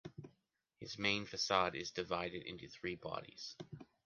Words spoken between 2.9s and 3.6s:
bodies.